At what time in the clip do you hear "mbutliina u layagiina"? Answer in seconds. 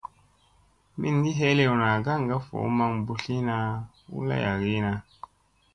2.99-4.93